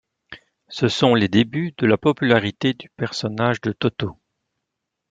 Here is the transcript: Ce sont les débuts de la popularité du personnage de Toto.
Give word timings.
Ce 0.67 0.87
sont 0.87 1.13
les 1.13 1.27
débuts 1.27 1.75
de 1.77 1.85
la 1.85 1.95
popularité 1.95 2.73
du 2.73 2.89
personnage 2.89 3.61
de 3.61 3.71
Toto. 3.71 4.17